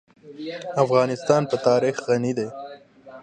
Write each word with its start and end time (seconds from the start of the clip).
افغانستان 0.83 1.41
په 1.51 1.55
تاریخ 1.67 1.95
غني 2.07 2.31
دی. 2.37 2.47